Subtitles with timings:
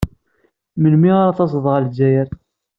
[0.79, 2.27] Melmi ara d-taseḍ ɣer Zzayer?